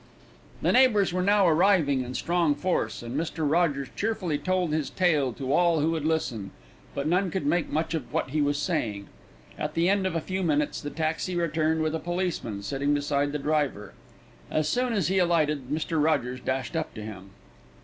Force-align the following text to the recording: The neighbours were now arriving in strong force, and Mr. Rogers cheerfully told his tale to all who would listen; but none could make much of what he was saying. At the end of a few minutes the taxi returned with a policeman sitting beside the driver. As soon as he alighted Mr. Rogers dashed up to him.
The 0.63 0.71
neighbours 0.71 1.13
were 1.13 1.21
now 1.21 1.47
arriving 1.47 2.03
in 2.03 2.15
strong 2.15 2.55
force, 2.55 3.03
and 3.03 3.15
Mr. 3.15 3.47
Rogers 3.47 3.89
cheerfully 3.95 4.39
told 4.39 4.73
his 4.73 4.89
tale 4.89 5.31
to 5.33 5.53
all 5.53 5.79
who 5.79 5.91
would 5.91 6.05
listen; 6.07 6.49
but 6.95 7.05
none 7.05 7.29
could 7.29 7.45
make 7.45 7.69
much 7.69 7.93
of 7.93 8.11
what 8.11 8.31
he 8.31 8.41
was 8.41 8.57
saying. 8.57 9.09
At 9.59 9.75
the 9.75 9.89
end 9.89 10.07
of 10.07 10.15
a 10.15 10.19
few 10.19 10.41
minutes 10.41 10.81
the 10.81 10.89
taxi 10.89 11.35
returned 11.35 11.83
with 11.83 11.93
a 11.93 11.99
policeman 11.99 12.63
sitting 12.63 12.95
beside 12.95 13.31
the 13.31 13.37
driver. 13.37 13.93
As 14.49 14.67
soon 14.67 14.93
as 14.93 15.07
he 15.07 15.19
alighted 15.19 15.69
Mr. 15.69 16.03
Rogers 16.03 16.39
dashed 16.39 16.75
up 16.75 16.95
to 16.95 17.03
him. 17.03 17.29